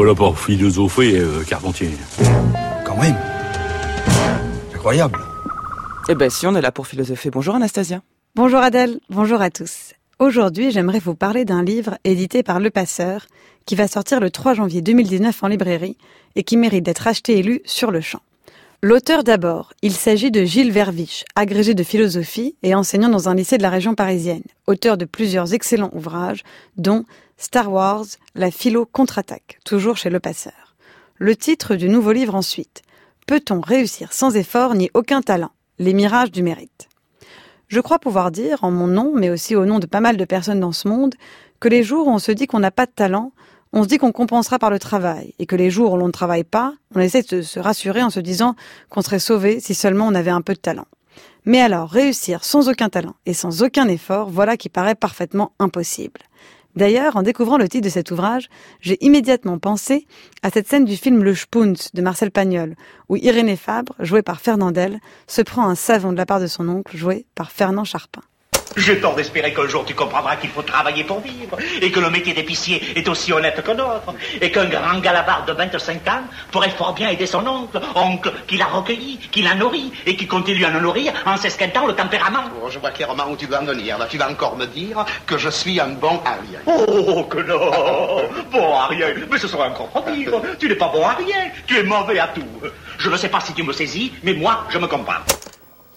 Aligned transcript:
pas 0.00 0.06
là 0.06 0.14
pour 0.14 0.38
philosopher, 0.38 1.18
euh, 1.18 1.42
Carpentier. 1.46 1.90
Quand 2.86 2.96
même. 2.96 3.16
Incroyable. 4.74 5.18
Eh 6.08 6.14
ben 6.14 6.30
si, 6.30 6.46
on 6.46 6.54
est 6.54 6.62
là 6.62 6.72
pour 6.72 6.86
philosopher. 6.86 7.28
Bonjour 7.28 7.54
Anastasia. 7.54 8.00
Bonjour 8.34 8.60
Adèle, 8.60 9.00
bonjour 9.10 9.42
à 9.42 9.50
tous. 9.50 9.92
Aujourd'hui, 10.18 10.70
j'aimerais 10.70 11.00
vous 11.00 11.14
parler 11.14 11.44
d'un 11.44 11.62
livre 11.62 11.98
édité 12.04 12.42
par 12.42 12.60
Le 12.60 12.70
Passeur 12.70 13.26
qui 13.66 13.74
va 13.74 13.88
sortir 13.88 14.20
le 14.20 14.30
3 14.30 14.54
janvier 14.54 14.80
2019 14.80 15.42
en 15.42 15.48
librairie 15.48 15.98
et 16.34 16.44
qui 16.44 16.56
mérite 16.56 16.84
d'être 16.84 17.06
acheté 17.06 17.38
et 17.38 17.42
lu 17.42 17.60
sur 17.66 17.90
le 17.90 18.00
champ. 18.00 18.22
L'auteur 18.82 19.22
d'abord, 19.22 19.74
il 19.82 19.92
s'agit 19.92 20.30
de 20.30 20.42
Gilles 20.44 20.72
Verviche, 20.72 21.26
agrégé 21.36 21.74
de 21.74 21.82
philosophie 21.82 22.56
et 22.62 22.74
enseignant 22.74 23.10
dans 23.10 23.28
un 23.28 23.34
lycée 23.34 23.58
de 23.58 23.62
la 23.62 23.68
région 23.68 23.94
parisienne, 23.94 24.44
auteur 24.66 24.96
de 24.96 25.04
plusieurs 25.04 25.52
excellents 25.52 25.90
ouvrages, 25.92 26.42
dont 26.78 27.04
Star 27.42 27.72
Wars, 27.72 28.04
La 28.34 28.50
philo 28.50 28.84
contre-attaque, 28.84 29.60
toujours 29.64 29.96
chez 29.96 30.10
Le 30.10 30.20
Passeur. 30.20 30.76
Le 31.16 31.34
titre 31.34 31.74
du 31.74 31.88
nouveau 31.88 32.12
livre 32.12 32.34
ensuite, 32.34 32.82
Peut-on 33.26 33.62
réussir 33.62 34.12
sans 34.12 34.36
effort 34.36 34.74
ni 34.74 34.90
aucun 34.92 35.22
talent? 35.22 35.50
Les 35.78 35.94
mirages 35.94 36.32
du 36.32 36.42
mérite. 36.42 36.90
Je 37.68 37.80
crois 37.80 37.98
pouvoir 37.98 38.30
dire, 38.30 38.62
en 38.62 38.70
mon 38.70 38.88
nom, 38.88 39.14
mais 39.16 39.30
aussi 39.30 39.56
au 39.56 39.64
nom 39.64 39.78
de 39.78 39.86
pas 39.86 40.00
mal 40.00 40.18
de 40.18 40.24
personnes 40.26 40.60
dans 40.60 40.72
ce 40.72 40.86
monde, 40.86 41.14
que 41.60 41.68
les 41.68 41.82
jours 41.82 42.08
où 42.08 42.10
on 42.10 42.18
se 42.18 42.30
dit 42.30 42.46
qu'on 42.46 42.58
n'a 42.58 42.70
pas 42.70 42.84
de 42.84 42.92
talent, 42.92 43.32
on 43.72 43.84
se 43.84 43.88
dit 43.88 43.96
qu'on 43.96 44.12
compensera 44.12 44.58
par 44.58 44.68
le 44.68 44.78
travail, 44.78 45.32
et 45.38 45.46
que 45.46 45.56
les 45.56 45.70
jours 45.70 45.94
où 45.94 45.96
l'on 45.96 46.08
ne 46.08 46.12
travaille 46.12 46.44
pas, 46.44 46.74
on 46.94 47.00
essaie 47.00 47.22
de 47.22 47.40
se 47.40 47.58
rassurer 47.58 48.02
en 48.02 48.10
se 48.10 48.20
disant 48.20 48.54
qu'on 48.90 49.00
serait 49.00 49.18
sauvé 49.18 49.60
si 49.60 49.74
seulement 49.74 50.08
on 50.08 50.14
avait 50.14 50.30
un 50.30 50.42
peu 50.42 50.52
de 50.52 50.58
talent. 50.58 50.88
Mais 51.46 51.62
alors, 51.62 51.88
réussir 51.88 52.44
sans 52.44 52.68
aucun 52.68 52.90
talent 52.90 53.14
et 53.24 53.32
sans 53.32 53.62
aucun 53.62 53.88
effort, 53.88 54.28
voilà 54.28 54.58
qui 54.58 54.68
paraît 54.68 54.94
parfaitement 54.94 55.52
impossible. 55.58 56.20
D'ailleurs, 56.76 57.16
en 57.16 57.22
découvrant 57.22 57.58
le 57.58 57.68
titre 57.68 57.84
de 57.84 57.90
cet 57.90 58.10
ouvrage, 58.10 58.48
j'ai 58.80 58.96
immédiatement 59.04 59.58
pensé 59.58 60.06
à 60.42 60.50
cette 60.50 60.68
scène 60.68 60.84
du 60.84 60.96
film 60.96 61.22
Le 61.22 61.34
Spunz 61.34 61.90
de 61.92 62.02
Marcel 62.02 62.30
Pagnol, 62.30 62.76
où 63.08 63.16
Irénée 63.16 63.56
Fabre, 63.56 63.94
jouée 63.98 64.22
par 64.22 64.40
Fernandel, 64.40 65.00
se 65.26 65.42
prend 65.42 65.68
un 65.68 65.74
savon 65.74 66.12
de 66.12 66.16
la 66.16 66.26
part 66.26 66.40
de 66.40 66.46
son 66.46 66.68
oncle, 66.68 66.96
joué 66.96 67.26
par 67.34 67.50
Fernand 67.50 67.84
Charpin. 67.84 68.22
J'ai 68.76 69.00
tort 69.00 69.16
d'espérer 69.16 69.52
qu'un 69.52 69.66
jour 69.66 69.84
tu 69.84 69.94
comprendras 69.94 70.36
qu'il 70.36 70.50
faut 70.50 70.62
travailler 70.62 71.02
pour 71.04 71.20
vivre, 71.20 71.56
et 71.82 71.90
que 71.90 71.98
le 71.98 72.08
métier 72.08 72.32
d'épicier 72.32 72.80
est 72.96 73.08
aussi 73.08 73.32
honnête 73.32 73.60
que 73.62 73.72
l'autre, 73.72 74.14
et 74.40 74.50
qu'un 74.50 74.66
grand 74.66 75.00
galabard 75.00 75.44
de 75.44 75.52
25 75.52 76.06
ans 76.08 76.22
pourrait 76.52 76.70
fort 76.70 76.94
bien 76.94 77.08
aider 77.08 77.26
son 77.26 77.44
oncle, 77.46 77.80
oncle 77.96 78.32
qui 78.46 78.56
l'a 78.56 78.66
recueilli, 78.66 79.18
qui 79.32 79.42
l'a 79.42 79.54
nourri, 79.54 79.92
et 80.06 80.14
qui 80.16 80.26
continue 80.26 80.64
à 80.64 80.70
le 80.70 80.80
nourrir 80.80 81.12
en 81.26 81.36
s'esquintant 81.36 81.86
le 81.86 81.94
tempérament. 81.94 82.44
Oh, 82.62 82.68
je 82.70 82.78
vois 82.78 82.92
clairement 82.92 83.28
où 83.30 83.36
tu 83.36 83.46
veux 83.46 83.56
en 83.56 83.64
venir. 83.64 83.98
Là, 83.98 84.06
tu 84.08 84.18
vas 84.18 84.30
encore 84.30 84.56
me 84.56 84.66
dire 84.66 85.04
que 85.26 85.36
je 85.36 85.48
suis 85.48 85.80
un 85.80 85.88
bon 85.88 86.20
Ariel. 86.24 86.62
Oh, 86.66 87.24
que 87.24 87.38
non 87.38 88.28
Bon 88.52 88.74
Ariel, 88.76 89.26
mais 89.30 89.38
ce 89.38 89.48
serait 89.48 89.68
encore 89.68 89.90
trop 89.90 90.10
dire. 90.10 90.32
Tu 90.58 90.68
n'es 90.68 90.76
pas 90.76 90.88
bon 90.88 91.04
à 91.04 91.14
rien, 91.14 91.50
tu 91.66 91.76
es 91.76 91.82
mauvais 91.82 92.20
à 92.20 92.28
tout. 92.28 92.44
Je 92.98 93.10
ne 93.10 93.16
sais 93.16 93.28
pas 93.28 93.40
si 93.40 93.52
tu 93.52 93.62
me 93.62 93.72
saisis, 93.72 94.12
mais 94.22 94.34
moi, 94.34 94.64
je 94.70 94.78
me 94.78 94.86
comprends. 94.86 95.20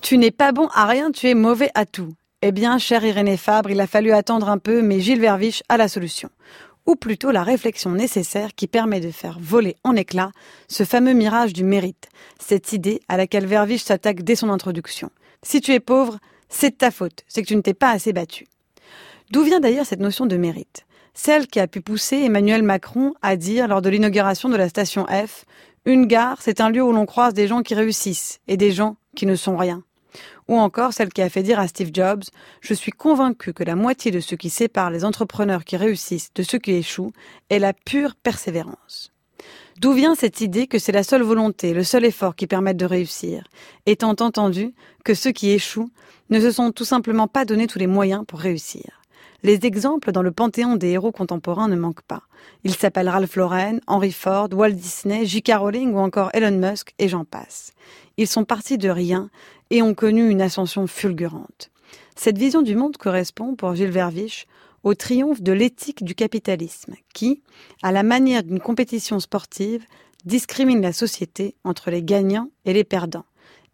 Tu 0.01 0.17
n'es 0.17 0.31
pas 0.31 0.51
bon 0.51 0.67
à 0.73 0.85
rien, 0.85 1.11
tu 1.11 1.29
es 1.29 1.35
mauvais 1.35 1.69
à 1.75 1.85
tout. 1.85 2.13
Eh 2.45 2.51
bien, 2.51 2.77
cher 2.77 3.05
Irénée 3.05 3.37
Fabre, 3.37 3.71
il 3.71 3.79
a 3.79 3.87
fallu 3.87 4.11
attendre 4.11 4.49
un 4.49 4.57
peu, 4.57 4.81
mais 4.81 4.99
Gilles 4.99 5.21
Verviche 5.21 5.63
a 5.69 5.77
la 5.77 5.87
solution. 5.87 6.27
Ou 6.85 6.97
plutôt 6.97 7.31
la 7.31 7.41
réflexion 7.41 7.91
nécessaire 7.91 8.53
qui 8.53 8.67
permet 8.67 8.99
de 8.99 9.11
faire 9.11 9.37
voler 9.39 9.77
en 9.85 9.95
éclats 9.95 10.33
ce 10.67 10.83
fameux 10.83 11.13
mirage 11.13 11.53
du 11.53 11.63
mérite, 11.63 12.09
cette 12.39 12.73
idée 12.73 12.99
à 13.07 13.15
laquelle 13.15 13.45
Verviche 13.45 13.83
s'attaque 13.85 14.23
dès 14.23 14.35
son 14.35 14.49
introduction. 14.49 15.09
Si 15.41 15.61
tu 15.61 15.71
es 15.71 15.79
pauvre, 15.79 16.19
c'est 16.49 16.71
de 16.71 16.75
ta 16.75 16.91
faute, 16.91 17.23
c'est 17.29 17.43
que 17.43 17.47
tu 17.47 17.55
ne 17.55 17.61
t'es 17.61 17.73
pas 17.73 17.91
assez 17.91 18.11
battu. 18.11 18.45
D'où 19.31 19.43
vient 19.43 19.61
d'ailleurs 19.61 19.85
cette 19.85 20.01
notion 20.01 20.25
de 20.25 20.35
mérite? 20.35 20.85
Celle 21.13 21.47
qui 21.47 21.61
a 21.61 21.67
pu 21.67 21.79
pousser 21.79 22.17
Emmanuel 22.17 22.61
Macron 22.61 23.13
à 23.21 23.37
dire 23.37 23.69
lors 23.69 23.81
de 23.81 23.87
l'inauguration 23.89 24.49
de 24.49 24.57
la 24.57 24.67
station 24.67 25.05
F 25.05 25.45
Une 25.85 26.07
gare, 26.07 26.41
c'est 26.41 26.59
un 26.59 26.69
lieu 26.69 26.83
où 26.83 26.91
l'on 26.91 27.05
croise 27.05 27.33
des 27.33 27.47
gens 27.47 27.61
qui 27.61 27.73
réussissent 27.73 28.41
et 28.49 28.57
des 28.57 28.73
gens 28.73 28.97
qui 29.15 29.27
ne 29.27 29.35
sont 29.35 29.55
rien 29.55 29.81
ou 30.47 30.57
encore 30.57 30.93
celle 30.93 31.09
qui 31.09 31.21
a 31.21 31.29
fait 31.29 31.43
dire 31.43 31.59
à 31.59 31.67
Steve 31.67 31.91
Jobs 31.93 32.23
Je 32.61 32.73
suis 32.73 32.91
convaincu 32.91 33.53
que 33.53 33.63
la 33.63 33.75
moitié 33.75 34.11
de 34.11 34.19
ce 34.19 34.35
qui 34.35 34.49
sépare 34.49 34.91
les 34.91 35.05
entrepreneurs 35.05 35.63
qui 35.63 35.77
réussissent 35.77 36.33
de 36.33 36.43
ceux 36.43 36.59
qui 36.59 36.71
échouent 36.71 37.13
est 37.49 37.59
la 37.59 37.73
pure 37.73 38.15
persévérance. 38.15 39.11
D'où 39.79 39.93
vient 39.93 40.15
cette 40.15 40.41
idée 40.41 40.67
que 40.67 40.79
c'est 40.79 40.91
la 40.91 41.03
seule 41.03 41.23
volonté, 41.23 41.73
le 41.73 41.83
seul 41.83 42.05
effort 42.05 42.35
qui 42.35 42.47
permettent 42.47 42.77
de 42.77 42.85
réussir, 42.85 43.43
étant 43.85 44.15
entendu 44.19 44.73
que 45.03 45.13
ceux 45.13 45.31
qui 45.31 45.51
échouent 45.51 45.89
ne 46.29 46.39
se 46.39 46.51
sont 46.51 46.71
tout 46.71 46.85
simplement 46.85 47.27
pas 47.27 47.45
donné 47.45 47.67
tous 47.67 47.79
les 47.79 47.87
moyens 47.87 48.23
pour 48.27 48.39
réussir. 48.39 49.02
Les 49.43 49.65
exemples 49.65 50.11
dans 50.11 50.21
le 50.21 50.31
panthéon 50.31 50.75
des 50.75 50.89
héros 50.89 51.11
contemporains 51.11 51.67
ne 51.67 51.75
manquent 51.75 52.03
pas. 52.03 52.23
Ils 52.63 52.75
s'appellent 52.75 53.09
Ralph 53.09 53.35
Lauren, 53.35 53.79
Henry 53.87 54.11
Ford, 54.11 54.49
Walt 54.53 54.71
Disney, 54.71 55.25
J.K. 55.25 55.51
Rowling 55.57 55.93
ou 55.93 55.99
encore 55.99 56.29
Elon 56.33 56.57
Musk 56.57 56.93
et 56.99 57.09
j'en 57.09 57.25
passe. 57.25 57.73
Ils 58.17 58.27
sont 58.27 58.45
partis 58.45 58.77
de 58.77 58.89
rien 58.89 59.29
et 59.69 59.81
ont 59.81 59.93
connu 59.93 60.29
une 60.29 60.41
ascension 60.41 60.87
fulgurante. 60.87 61.71
Cette 62.15 62.37
vision 62.37 62.61
du 62.61 62.75
monde 62.75 62.97
correspond, 62.97 63.55
pour 63.55 63.75
Gilles 63.75 63.89
Verviche, 63.89 64.45
au 64.83 64.93
triomphe 64.93 65.41
de 65.41 65.51
l'éthique 65.51 66.03
du 66.03 66.15
capitalisme, 66.15 66.95
qui, 67.13 67.41
à 67.81 67.91
la 67.91 68.03
manière 68.03 68.43
d'une 68.43 68.59
compétition 68.59 69.19
sportive, 69.19 69.85
discrimine 70.25 70.81
la 70.81 70.93
société 70.93 71.55
entre 71.63 71.89
les 71.89 72.03
gagnants 72.03 72.49
et 72.65 72.73
les 72.73 72.83
perdants, 72.83 73.25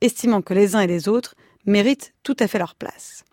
estimant 0.02 0.42
que 0.42 0.54
les 0.54 0.76
uns 0.76 0.82
et 0.82 0.88
les 0.88 1.08
autres 1.08 1.36
méritent 1.66 2.14
tout 2.24 2.38
à 2.40 2.48
fait 2.48 2.60
leur 2.60 2.76
place. 2.76 3.24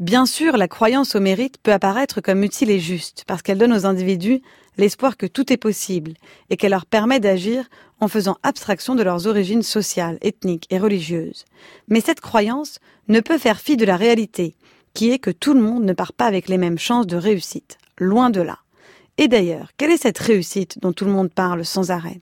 Bien 0.00 0.26
sûr, 0.26 0.56
la 0.56 0.66
croyance 0.66 1.14
au 1.14 1.20
mérite 1.20 1.58
peut 1.62 1.72
apparaître 1.72 2.20
comme 2.20 2.42
utile 2.42 2.70
et 2.70 2.80
juste, 2.80 3.22
parce 3.28 3.42
qu'elle 3.42 3.58
donne 3.58 3.72
aux 3.72 3.86
individus 3.86 4.42
l'espoir 4.76 5.16
que 5.16 5.26
tout 5.26 5.52
est 5.52 5.56
possible, 5.56 6.14
et 6.50 6.56
qu'elle 6.56 6.72
leur 6.72 6.84
permet 6.84 7.20
d'agir 7.20 7.64
en 8.00 8.08
faisant 8.08 8.36
abstraction 8.42 8.96
de 8.96 9.04
leurs 9.04 9.28
origines 9.28 9.62
sociales, 9.62 10.18
ethniques 10.20 10.66
et 10.70 10.80
religieuses. 10.80 11.44
Mais 11.86 12.00
cette 12.00 12.20
croyance 12.20 12.80
ne 13.06 13.20
peut 13.20 13.38
faire 13.38 13.60
fi 13.60 13.76
de 13.76 13.84
la 13.84 13.96
réalité, 13.96 14.56
qui 14.94 15.12
est 15.12 15.20
que 15.20 15.30
tout 15.30 15.54
le 15.54 15.60
monde 15.60 15.84
ne 15.84 15.92
part 15.92 16.12
pas 16.12 16.26
avec 16.26 16.48
les 16.48 16.58
mêmes 16.58 16.78
chances 16.78 17.06
de 17.06 17.16
réussite, 17.16 17.78
loin 17.96 18.30
de 18.30 18.40
là. 18.40 18.58
Et 19.16 19.28
d'ailleurs, 19.28 19.70
quelle 19.76 19.92
est 19.92 20.02
cette 20.02 20.18
réussite 20.18 20.80
dont 20.80 20.92
tout 20.92 21.04
le 21.04 21.12
monde 21.12 21.30
parle 21.32 21.64
sans 21.64 21.92
arrêt? 21.92 22.18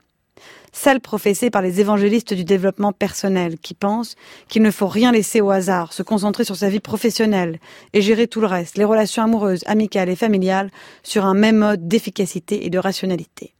Celle 0.73 0.99
professée 0.99 1.49
par 1.49 1.61
les 1.61 1.79
évangélistes 1.79 2.33
du 2.33 2.43
développement 2.43 2.91
personnel 2.91 3.57
qui 3.59 3.75
pensent 3.75 4.15
qu'il 4.49 4.63
ne 4.63 4.71
faut 4.71 4.87
rien 4.87 5.13
laisser 5.13 5.39
au 5.39 5.51
hasard, 5.51 5.93
se 5.93 6.03
concentrer 6.03 6.43
sur 6.43 6.57
sa 6.57 6.67
vie 6.67 6.81
professionnelle 6.81 7.59
et 7.93 8.01
gérer 8.01 8.27
tout 8.27 8.41
le 8.41 8.47
reste, 8.47 8.77
les 8.77 8.83
relations 8.83 9.23
amoureuses, 9.23 9.63
amicales 9.67 10.09
et 10.09 10.17
familiales, 10.17 10.71
sur 11.03 11.25
un 11.25 11.35
même 11.35 11.57
mode 11.57 11.87
d'efficacité 11.87 12.65
et 12.65 12.69
de 12.69 12.79
rationalité. 12.79 13.53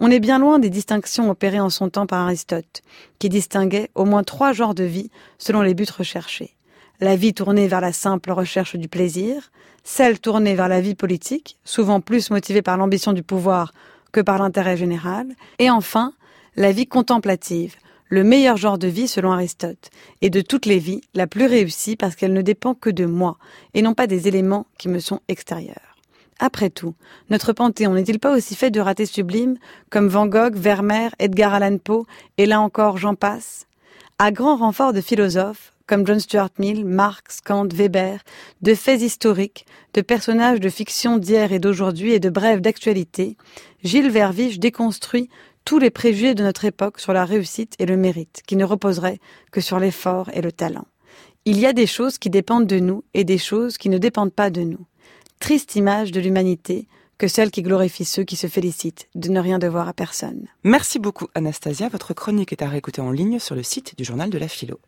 On 0.00 0.10
est 0.10 0.20
bien 0.20 0.38
loin 0.38 0.58
des 0.58 0.70
distinctions 0.70 1.30
opérées 1.30 1.60
en 1.60 1.70
son 1.70 1.88
temps 1.88 2.06
par 2.06 2.24
Aristote, 2.24 2.82
qui 3.18 3.28
distinguait 3.28 3.90
au 3.94 4.04
moins 4.04 4.24
trois 4.24 4.52
genres 4.52 4.74
de 4.74 4.84
vie 4.84 5.10
selon 5.38 5.62
les 5.62 5.74
buts 5.74 5.86
recherchés. 5.96 6.54
La 7.00 7.14
vie 7.14 7.34
tournée 7.34 7.68
vers 7.68 7.80
la 7.80 7.92
simple 7.92 8.32
recherche 8.32 8.74
du 8.74 8.88
plaisir, 8.88 9.52
celle 9.84 10.18
tournée 10.18 10.56
vers 10.56 10.68
la 10.68 10.80
vie 10.80 10.96
politique, 10.96 11.56
souvent 11.64 12.00
plus 12.00 12.30
motivée 12.30 12.62
par 12.62 12.76
l'ambition 12.76 13.12
du 13.12 13.22
pouvoir 13.22 13.72
que 14.10 14.20
par 14.20 14.38
l'intérêt 14.38 14.76
général, 14.76 15.28
et 15.58 15.70
enfin, 15.70 16.12
la 16.58 16.72
vie 16.72 16.88
contemplative, 16.88 17.76
le 18.08 18.24
meilleur 18.24 18.56
genre 18.56 18.78
de 18.78 18.88
vie 18.88 19.06
selon 19.06 19.30
Aristote, 19.30 19.90
et 20.22 20.28
de 20.28 20.40
toutes 20.40 20.66
les 20.66 20.80
vies, 20.80 21.02
la 21.14 21.28
plus 21.28 21.46
réussie 21.46 21.94
parce 21.94 22.16
qu'elle 22.16 22.32
ne 22.32 22.42
dépend 22.42 22.74
que 22.74 22.90
de 22.90 23.06
moi, 23.06 23.38
et 23.74 23.82
non 23.82 23.94
pas 23.94 24.08
des 24.08 24.26
éléments 24.26 24.66
qui 24.76 24.88
me 24.88 24.98
sont 24.98 25.20
extérieurs. 25.28 25.96
Après 26.40 26.68
tout, 26.68 26.96
notre 27.30 27.52
panthéon 27.52 27.94
n'est-il 27.94 28.18
pas 28.18 28.36
aussi 28.36 28.56
fait 28.56 28.72
de 28.72 28.80
ratés 28.80 29.06
sublimes 29.06 29.56
comme 29.88 30.08
Van 30.08 30.26
Gogh, 30.26 30.56
Vermeer, 30.56 31.10
Edgar 31.20 31.54
Allan 31.54 31.78
Poe 31.78 32.06
et 32.38 32.46
là 32.46 32.60
encore 32.60 32.98
j'en 32.98 33.14
passe? 33.14 33.66
À 34.18 34.32
grand 34.32 34.56
renfort 34.56 34.92
de 34.92 35.00
philosophes 35.00 35.72
comme 35.88 36.06
John 36.06 36.20
Stuart 36.20 36.50
Mill, 36.58 36.84
Marx, 36.84 37.40
Kant, 37.40 37.68
Weber, 37.72 38.18
de 38.60 38.74
faits 38.74 39.00
historiques, 39.00 39.64
de 39.94 40.02
personnages 40.02 40.60
de 40.60 40.68
fiction 40.68 41.16
d'hier 41.16 41.50
et 41.50 41.58
d'aujourd'hui 41.58 42.12
et 42.12 42.20
de 42.20 42.28
brèves 42.28 42.60
d'actualité, 42.60 43.36
Gilles 43.82 44.10
Verviche 44.10 44.58
déconstruit 44.58 45.30
tous 45.68 45.78
les 45.78 45.90
préjugés 45.90 46.34
de 46.34 46.42
notre 46.42 46.64
époque 46.64 46.98
sur 46.98 47.12
la 47.12 47.26
réussite 47.26 47.74
et 47.78 47.84
le 47.84 47.98
mérite, 47.98 48.40
qui 48.46 48.56
ne 48.56 48.64
reposeraient 48.64 49.18
que 49.52 49.60
sur 49.60 49.78
l'effort 49.78 50.30
et 50.32 50.40
le 50.40 50.50
talent. 50.50 50.86
Il 51.44 51.60
y 51.60 51.66
a 51.66 51.74
des 51.74 51.86
choses 51.86 52.16
qui 52.16 52.30
dépendent 52.30 52.66
de 52.66 52.78
nous 52.78 53.04
et 53.12 53.22
des 53.22 53.36
choses 53.36 53.76
qui 53.76 53.90
ne 53.90 53.98
dépendent 53.98 54.32
pas 54.32 54.48
de 54.48 54.62
nous 54.62 54.86
triste 55.40 55.76
image 55.76 56.10
de 56.10 56.20
l'humanité 56.20 56.88
que 57.18 57.28
celle 57.28 57.50
qui 57.50 57.62
glorifie 57.62 58.06
ceux 58.06 58.24
qui 58.24 58.36
se 58.36 58.46
félicitent 58.46 59.08
de 59.14 59.28
ne 59.28 59.40
rien 59.40 59.58
devoir 59.58 59.88
à 59.88 59.92
personne. 59.92 60.46
Merci 60.64 60.98
beaucoup 60.98 61.26
Anastasia, 61.34 61.90
votre 61.90 62.14
chronique 62.14 62.52
est 62.52 62.62
à 62.62 62.68
réécouter 62.68 63.02
en 63.02 63.10
ligne 63.10 63.38
sur 63.38 63.54
le 63.54 63.62
site 63.62 63.94
du 63.98 64.04
journal 64.04 64.30
de 64.30 64.38
la 64.38 64.48
philo. 64.48 64.80